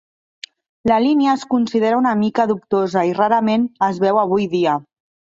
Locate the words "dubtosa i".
2.51-3.13